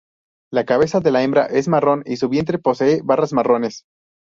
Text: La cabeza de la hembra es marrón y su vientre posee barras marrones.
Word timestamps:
La 0.51 0.65
cabeza 0.65 0.99
de 0.99 1.11
la 1.11 1.21
hembra 1.21 1.45
es 1.45 1.67
marrón 1.67 2.01
y 2.07 2.17
su 2.17 2.27
vientre 2.27 2.57
posee 2.57 3.01
barras 3.03 3.33
marrones. 3.33 3.83